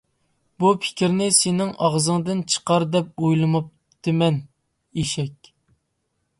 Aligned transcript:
-بۇ 0.61 0.69
پىكىرنى 0.85 1.27
سېنىڭ 1.39 1.73
ئاغزىڭدىن 1.87 2.41
چىقار 2.55 2.87
دەپ 2.97 3.13
ئويلىماپتىمەن 3.27 4.43
ئېشەك. 5.03 5.55